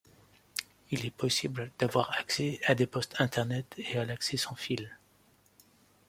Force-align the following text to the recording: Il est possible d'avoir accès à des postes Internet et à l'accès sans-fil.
Il 0.89 1.05
est 1.05 1.11
possible 1.15 1.69
d'avoir 1.77 2.11
accès 2.17 2.59
à 2.65 2.73
des 2.73 2.87
postes 2.87 3.13
Internet 3.19 3.67
et 3.77 3.97
à 3.97 4.03
l'accès 4.03 4.35
sans-fil. 4.35 4.97